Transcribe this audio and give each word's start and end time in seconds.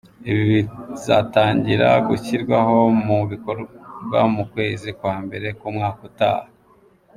Ibi 0.31 0.43
bizatangira 0.89 1.89
gushyirwa 2.07 2.57
mu 3.05 3.19
bikorwa 3.31 4.19
mu 4.33 4.43
kwezi 4.51 4.87
kwa 4.99 5.15
mbere 5.23 5.47
k'umwaka 5.57 6.01
utaha. 6.09 6.47